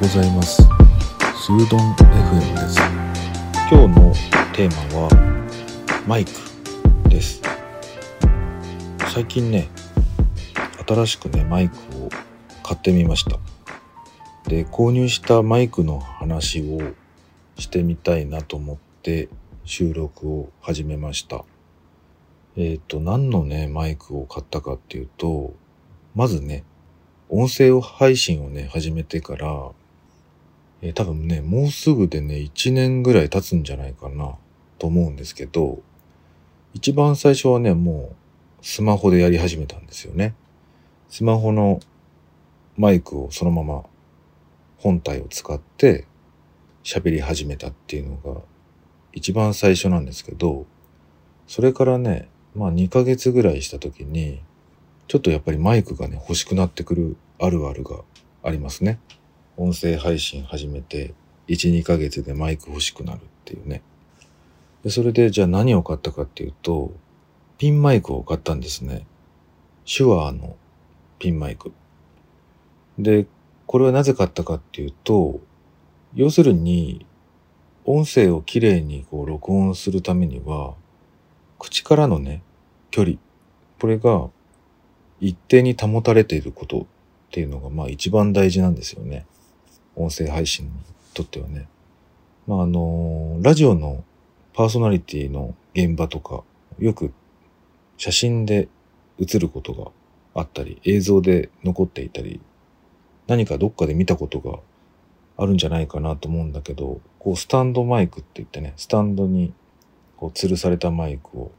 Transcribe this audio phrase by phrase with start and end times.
[0.00, 0.62] ございます。
[0.62, 2.80] スードン FM です。
[3.70, 4.14] 今日の
[4.54, 6.30] テーマはマイク
[7.10, 7.42] です。
[9.12, 9.68] 最近ね
[10.88, 12.08] 新しくねマイクを
[12.62, 13.38] 買ってみました。
[14.48, 16.80] で購入したマイクの話を
[17.58, 19.28] してみたいなと思って
[19.66, 21.44] 収録を始めました。
[22.56, 25.52] えっ、ー、と何のねマイクを買ったかっていうと
[26.14, 26.64] まずね
[27.32, 29.70] 音声配信をね、始めてから、
[30.82, 34.36] えー、多分ね、もうすぐでね、1年ぐらい経つんじゃないかな、
[34.78, 35.80] と思うんですけど、
[36.74, 38.16] 一番最初はね、もう、
[38.62, 40.34] スマホでやり始めたんですよね。
[41.08, 41.80] スマホの
[42.76, 43.82] マイクをそのまま
[44.78, 46.06] 本体を使って
[46.84, 48.40] 喋り始めたっていうのが
[49.12, 50.66] 一番最初なんですけど、
[51.46, 54.40] それからね、まあ2ヶ月ぐらいした時に、
[55.08, 58.00] ちょっとやっぱりマイクがね、欲しくなってくるあるあるが
[58.42, 59.00] ありますね。
[59.62, 61.12] 音声配信始めて、
[61.48, 63.82] 1、2ヶ月でマイク欲しくなるっていうね。
[64.82, 66.94] で、それでじゃあ何を買ったかっていうと、
[67.58, 69.06] ピンマイクを買ったんですね。
[69.84, 70.56] 手話の
[71.18, 71.74] ピンマイク。
[72.98, 73.26] で、
[73.66, 75.40] これはなぜ買ったかっていうと、
[76.14, 77.04] 要するに、
[77.84, 80.72] 音声をきれいにこう録音するためには、
[81.58, 82.42] 口からのね、
[82.90, 83.18] 距離、
[83.78, 84.30] これが
[85.20, 86.86] 一定に保たれていることっ
[87.30, 89.26] ていうのが、まあ一番大事なんですよね。
[90.02, 90.72] 音声配信に
[91.14, 91.68] とってはね。
[92.46, 94.04] まああの、ラジオの
[94.54, 96.42] パーソナリティの現場とか、
[96.78, 97.12] よく
[97.96, 98.68] 写真で
[99.18, 99.90] 映ることが
[100.40, 102.40] あったり、映像で残っていたり、
[103.26, 104.58] 何かどっかで見たことが
[105.36, 109.52] あるんじゃないかなと思うんだけど、こうスタンドマイクって言ってね、スタンドに
[110.16, 111.52] こう吊るされたマイクを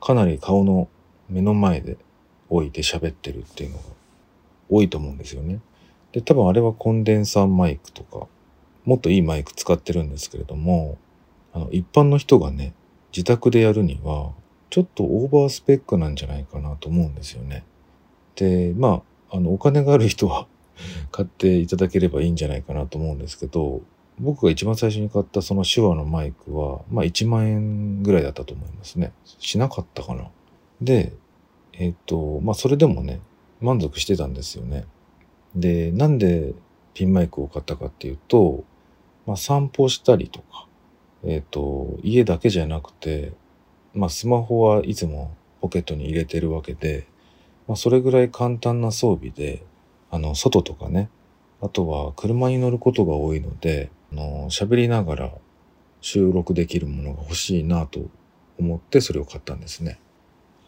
[0.00, 0.88] かなり顔の
[1.28, 1.96] 目の前で
[2.48, 3.84] 置いて喋ってるっていうのが
[4.68, 5.60] 多いと思うんですよね。
[6.12, 8.26] で、多分あれはコンデンサーマイクとか、
[8.84, 10.98] もっといいマイク使ってるんですけれども、
[11.52, 12.74] あの、一般の人がね、
[13.12, 14.32] 自宅でやるには、
[14.70, 17.64] ちょっとオーバースペックなんじゃないかなと思うんですよね。
[18.36, 20.46] で、まあ、あの、お金がある人は
[21.12, 23.82] 買っていただければいいんじゃないかなと思うんですけど、
[24.18, 29.12] 僕が一番最初に買ったその手話のマイクは、まあ1万円ぐらいだったと思いますね。
[29.24, 30.30] しなかったかな。
[30.80, 31.12] で、
[31.72, 33.20] えっ、と、まあ、それでもね、
[33.60, 34.84] 満足してたんですよね。
[35.54, 36.54] で、なんで
[36.94, 38.64] ピンマイクを買ったかっていうと、
[39.26, 40.66] まあ、散歩したりとか、
[41.24, 43.32] えっ、と、家だけじゃなくて、
[43.94, 47.06] まあ、スマホはいつもポケットに入れてるわけで、
[47.68, 49.64] まあ、それぐらい簡単な装備で、
[50.10, 51.08] あの、外とかね、
[51.60, 55.32] あとは車に乗ることが多いので、あの、喋りながら
[56.00, 58.00] 収録できるものが欲しいなと
[58.58, 60.00] 思ってそれを買ったんですね。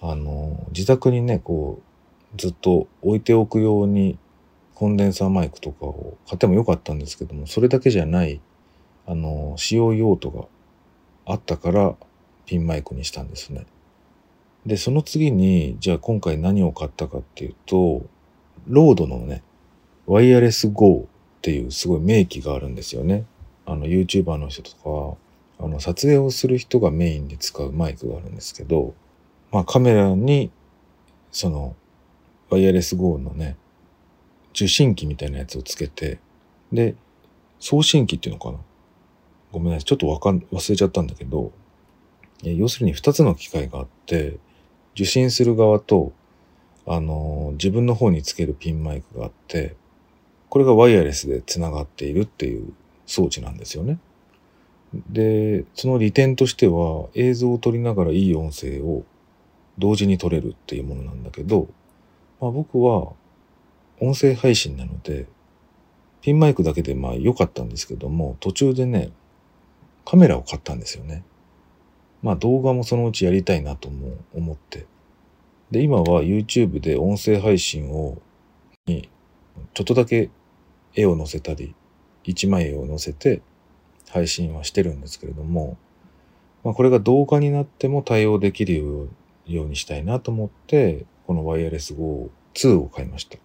[0.00, 4.18] あの、自宅にね、こう、ずっと置いておくように
[4.74, 8.40] コンデンサーマイクとかを買ってもよかったんですけども、それだけじゃない、
[9.06, 10.46] あの、使用用途が
[11.26, 11.94] あったから
[12.46, 13.66] ピンマイクにしたんですね。
[14.66, 18.02] で、その次に、じゃあ今回何を買ったかっていうと、
[18.66, 19.42] ロードのね、
[20.06, 21.06] ワイヤレス GO
[21.38, 23.24] っていうすごい名機があるんですよね。
[23.66, 25.18] あの、YouTuber の人と
[25.58, 28.94] か、あの、撮影をする人がメインで使うマイクがあるんですけど、
[29.52, 30.50] まあカメラに、
[31.30, 31.76] その、
[32.50, 33.56] ワイヤレス GO のね、
[34.54, 36.20] 受信機みたいなやつをつけて、
[36.72, 36.94] で、
[37.58, 38.58] 送信機っていうのかな？
[39.52, 39.84] ごめんなさい。
[39.84, 41.52] ちょっとわかん、忘れちゃったんだけど、
[42.42, 44.38] 要するに二つの機械があって、
[44.94, 46.12] 受信する側と、
[46.86, 49.76] あの自分の方につけるピンマイクがあって、
[50.50, 52.72] これがワイヤレスで繋がっているっていう
[53.06, 53.98] 装置なんですよね。
[55.08, 59.04] で、その利点としては映像を撮りながらいい音声を
[59.78, 61.68] 同時に撮れるっていうものなんだけど、
[62.40, 63.12] まあ、僕は
[64.00, 65.26] 音声配信なので、
[66.20, 69.12] ピンマイクだけでまあ良かったんですけども、途中でね、
[70.04, 71.24] カメラを買ったんですよね。
[72.22, 74.86] まあ動画もそのうちやりたいなとも思って。
[75.70, 78.18] で、今は YouTube で音声配信を、
[78.86, 79.08] に、
[79.74, 80.30] ちょっとだけ
[80.94, 81.74] 絵を載せたり、
[82.24, 83.42] 一枚絵を載せて
[84.08, 85.76] 配信はしてるんですけれども、
[86.62, 89.10] まあこれが動画になっても対応できる
[89.46, 93.36] ようにしたいなと思って、このワイヤレス GO2 を買いました。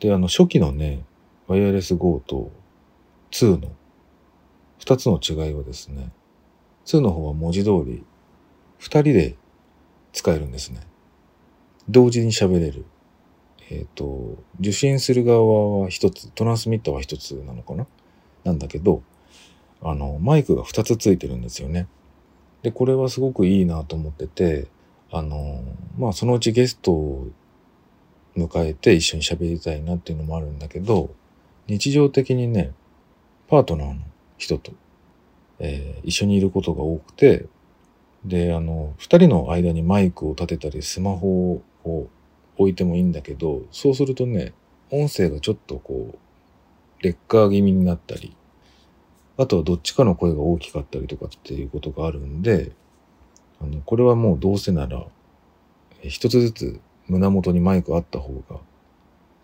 [0.00, 1.04] で、あの、初期のね、
[1.46, 2.50] ワイヤレス GO と
[3.30, 3.72] 2の
[4.80, 6.10] 2つの違いはですね、
[6.86, 8.04] 2の方は文字通り
[8.80, 9.36] 2人で
[10.12, 10.80] 使えるんですね。
[11.88, 12.84] 同時に喋れる。
[13.70, 17.86] えっ、ー、と、受信する側は一つ、トランスミッターは一つなのかな？
[18.44, 19.02] なんだけど、
[19.82, 21.88] あの、マイクが2つついてるんですよね。
[22.62, 24.68] で、これはすごくいいなと思ってて、
[25.10, 25.62] あの、
[25.98, 27.26] まあそのうちゲスト
[28.36, 31.10] 迎えて一緒に喋りたいなっていうのもあるんだけど、
[31.66, 32.72] 日常的にね、
[33.48, 33.96] パートナーの
[34.38, 34.72] 人と、
[35.58, 37.46] えー、一緒にいることが多くて、
[38.24, 42.08] で、あの、二人の間にマイクを立てたり、スマホを
[42.56, 44.52] 置いてもいいんだけど、そうするとね、
[44.90, 48.34] 音声がちょっとこう、劣化気味になったり、
[49.36, 52.72] あとはどっちかの声が大きかったりとかっていうことがあるんで、
[53.60, 55.04] あの、これはもうどうせなら、
[56.02, 58.60] 一つずつ胸元にマイクあった方が、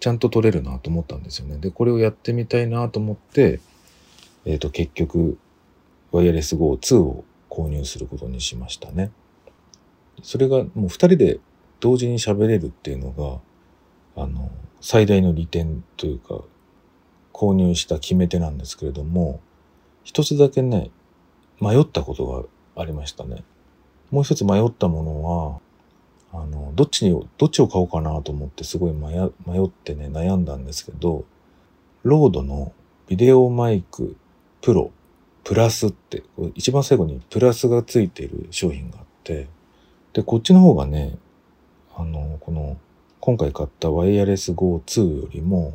[0.00, 1.58] ちゃんと撮れるなと思ったんですよね。
[1.58, 3.60] で、これをやってみたいなと思って、
[4.44, 5.38] えっ、ー、と、結局、
[6.12, 9.10] ワイヤレス GO2 を購入することにしましたね。
[10.22, 11.40] それがもう二人で
[11.80, 13.10] 同時に喋れるっていうの
[14.16, 16.42] が、あの、最大の利点というか、
[17.32, 19.40] 購入した決め手なんですけれども、
[20.02, 20.90] 一つだけね、
[21.60, 22.26] 迷ったこと
[22.74, 23.44] がありましたね。
[24.10, 25.60] もう一つ迷ったものは、
[26.32, 31.24] あの、どっちに、どっちを買おうかなと思ってすごい迷ってね、悩んだんですけど、
[32.02, 32.72] ロードの
[33.08, 34.16] ビデオマイク
[34.60, 34.92] プロ
[35.44, 36.22] プラスって、
[36.54, 39.48] 一番最後にプラスがついている商品があって、
[40.12, 41.18] で、こっちの方がね、
[41.96, 42.76] あの、この、
[43.20, 45.74] 今回買ったワイヤレス GO2 よりも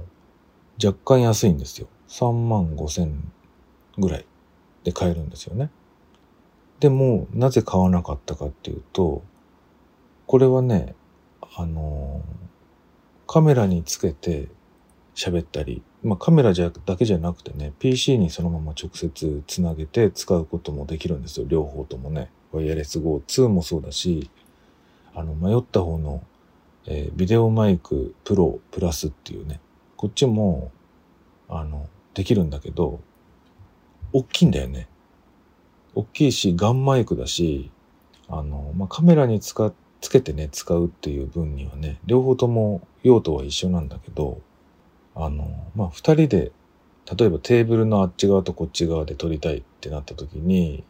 [0.84, 1.88] 若干安いんですよ。
[2.08, 3.32] 3万5千
[3.98, 4.26] ぐらい
[4.84, 5.70] で買えるんですよね。
[6.80, 9.24] でも、なぜ買わなかったかっていうと、
[10.28, 10.96] これはね、
[11.58, 12.22] あの、
[13.28, 14.50] カメラにつけて
[15.16, 21.46] 喋ったり、まあカメラじゃだけじゃなくてね、PC にそのまま直接つなげて使うこともできるんですよ。
[21.48, 22.32] 両方ともね。
[22.52, 24.30] ワイヤレス GO2 もそうだし、
[25.14, 26.24] あの、迷った方の、
[26.86, 29.60] えー、ビデオマイクプロプラスっていうね、
[29.98, 30.72] こっちも、
[31.50, 33.02] あの、できるんだけど、
[34.14, 34.88] 大きいんだよね。
[35.94, 37.72] 大きいし、ガンマイクだし、
[38.28, 39.74] あの、まあ、カメラに使っ
[40.06, 44.40] つけてね、使うっていう分にはね、両方とも用途は一緒なんだけど、
[45.16, 46.52] あの、まあ、二人で、
[47.18, 50.84] 例えばテーブルのあっち側とこっち側で撮りたいってなった時に、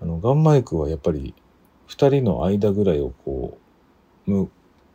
[0.00, 1.34] あの、ガンマイクはやっぱり
[1.88, 3.58] 二人の間ぐらいをこ
[4.28, 4.50] う、む、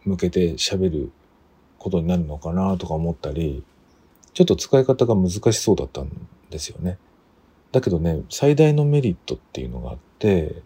[0.06, 1.12] 向けて喋る
[1.78, 3.66] ことになるのかなとか思ったり、
[4.34, 6.10] ちょっと使い方が難しそうだったん
[6.50, 6.98] ですよね。
[7.74, 10.64] だけどね、最大のメリットっていうのがあって、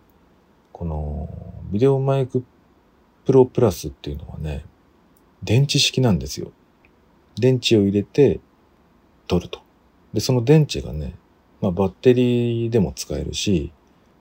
[0.71, 1.27] この
[1.71, 2.43] ビデオマイク
[3.25, 4.65] プロプラスっていうのはね、
[5.43, 6.51] 電池式なんですよ。
[7.35, 8.39] 電池を入れて
[9.27, 9.61] 撮ると。
[10.13, 11.15] で、その電池がね、
[11.61, 13.71] まあバッテリーでも使えるし、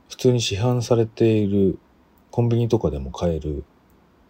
[0.08, 1.78] 普通に市販されている
[2.30, 3.64] コンビニとかでも買える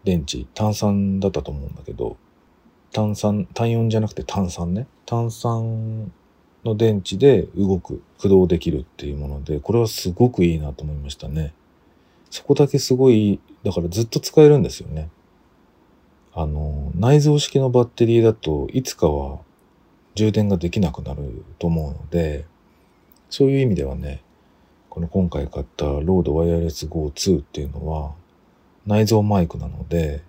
[0.04, 2.16] 電池、炭酸だったと思うんだけど、
[2.92, 4.86] 炭酸、単4じゃなくて炭酸ね。
[5.04, 6.10] 炭酸
[6.64, 11.52] の電池で動く、駆動できるっていうもので、これはすごくいいなと思いましたね。
[12.30, 15.10] そこだけすごい、だからずっと使えるんですよね。
[16.34, 19.40] あの、内蔵式のバッテリーだといつかは
[20.14, 22.44] 充電ができなくなると思うので、
[23.30, 24.22] そういう意味ではね、
[24.88, 28.12] この今回買ったロードワイヤレス GO2 っていうのは
[28.86, 30.22] 内蔵マイクなので、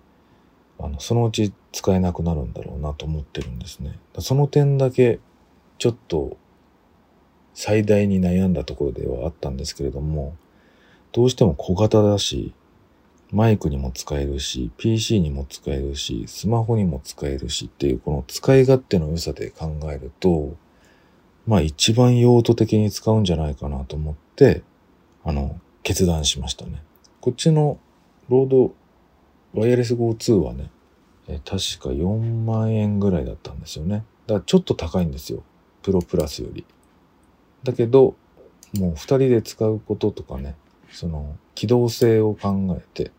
[0.78, 3.98] あの、そのうち使えなくなるんだろうなと思ってるんですね。
[4.18, 5.18] その点だけ
[5.78, 6.36] ちょっと
[7.54, 10.36] 最大に悩んだところではあったんですけれども、
[11.12, 12.52] どうしても小型だし、
[13.32, 20.56] マイクにも使えるし、PC にも使えるし、スマホにも使えるしっていうこの使い勝手の良さで考えると、
[21.46, 24.62] まあ一番用途的に使うんじゃないかなと思って、
[25.24, 26.82] あの、決断しましたね。
[27.20, 27.78] こっちの
[28.28, 28.74] ロード
[29.54, 30.70] ワイヤレス GO2 はね、
[31.28, 34.04] え確か4万円ぐらいだったんですよね。
[34.26, 35.42] だからちょっと高いんですよ。
[35.82, 36.64] プロプラスより。
[37.64, 38.14] だけど、
[38.78, 40.54] もう二人で使うこととかね、
[40.92, 43.12] その機動性を考えて、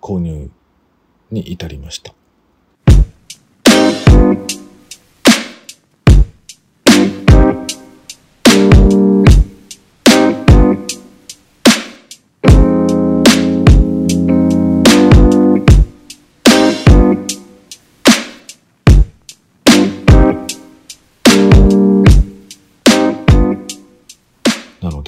[0.00, 0.50] 購入
[1.30, 2.14] に至りました。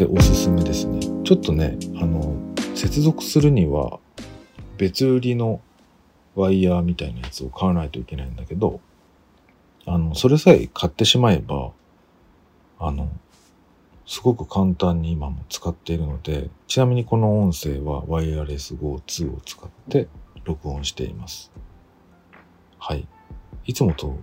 [0.04, 1.00] なのでおすすめですね。
[1.25, 2.37] ちょっとね、あの、
[2.75, 3.99] 接続するには
[4.76, 5.61] 別売りの
[6.34, 8.80] ワイヤーみたいなやつを買わないといけないんだけど、
[9.87, 11.73] あの、それさえ買ってしまえば、
[12.78, 13.08] あの、
[14.06, 20.08] すごく簡単に今も使っているので、ちなみにこの音声はワイヤレス GO2 を使って
[20.44, 21.50] 録音しています。
[22.78, 23.08] はい。
[23.64, 24.18] いつもと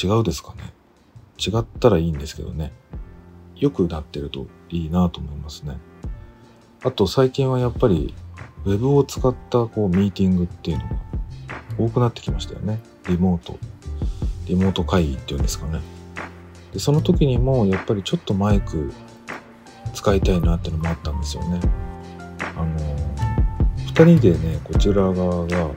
[0.00, 0.72] 違うですかね。
[1.38, 2.72] 違ったらいいんですけどね。
[3.58, 5.78] 良くなってるといいなと思いますね。
[6.82, 8.14] あと最近はやっぱり
[8.64, 10.90] Web を使ったこうミーティングっていうのが
[11.78, 12.80] 多くなってきましたよね。
[13.08, 13.58] リモート。
[14.46, 15.80] リモート会議っていうんですかね。
[16.72, 18.92] でその時にもやっぱりちょっとマイク
[19.94, 21.60] 使いたいなっていうのもあったんですよね。
[22.56, 22.76] あの
[23.94, 25.70] 2人でねこちら側が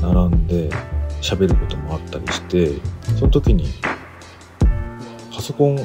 [0.00, 0.68] 並んで
[1.20, 2.72] 喋ることもあったりして
[3.16, 3.68] その時に
[5.32, 5.76] パソコン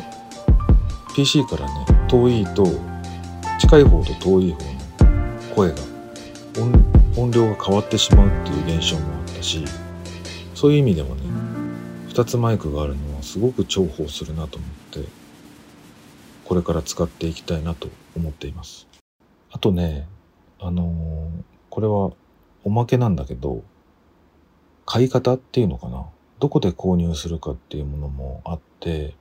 [1.18, 2.64] PC からね遠いと
[3.60, 5.76] 近い方と遠い方の声が
[7.18, 9.66] 音量が変わってしまうっていう現象もあったし
[10.54, 11.24] そういう意味でもね
[12.10, 15.10] 2つマイクがあるのはすごく重宝するなと思って
[16.46, 18.88] これから使っていきたいなと思っています。
[19.52, 20.08] あとね
[20.60, 22.12] あのー、これは
[22.64, 23.64] おまけなんだけど
[24.86, 26.06] 買い方っていうのかな。
[26.40, 29.16] どこで購入するかっていうものもあって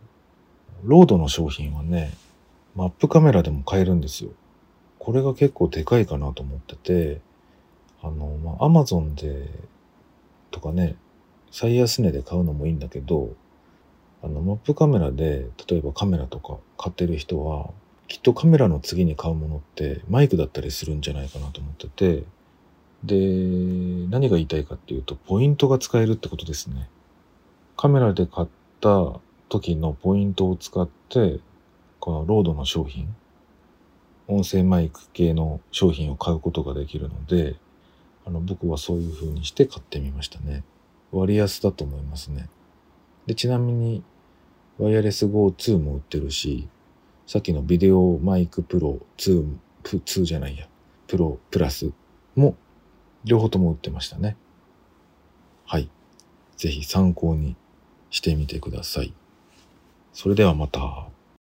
[0.84, 2.12] ロードの商品はね
[2.74, 4.30] マップカメラでも買えるんですよ。
[4.98, 7.20] これが結構でかいかなと思ってて
[8.02, 9.48] あのまあアマゾンで
[10.50, 10.96] とかね
[11.50, 13.34] 最安値で買うのもいいんだけど
[14.22, 17.70] あのマップカメラで例えばカメラとか買ってる人は
[18.08, 22.24] きっとカメラの次に買うものってマイクだったりするんじゃないかなと思ってて
[23.04, 23.14] で
[24.10, 26.88] 何が言いたいかっていうとポイントが使えるってことですね。
[27.76, 28.48] カメラで買っ
[28.80, 31.40] た時のポイントを使って
[32.00, 33.14] このロードの商品
[34.28, 37.56] 音声マイク系の商品を買うことができるので
[38.26, 40.64] あの僕はそういう風にして買ってみましたね
[41.12, 42.48] 割安だと思いますね
[43.26, 44.02] でちなみに
[44.78, 46.68] ワイヤレス GO2 も売ってるし
[47.26, 50.68] さっきのビデオマイクプロ2、2じゃないや、
[51.08, 51.90] プロプラス
[52.36, 52.56] も
[53.24, 54.36] 両方とも売ってましたね。
[55.66, 55.90] はい。
[56.56, 57.56] ぜひ参考に
[58.10, 59.12] してみてください。
[60.16, 61.15] それではまた。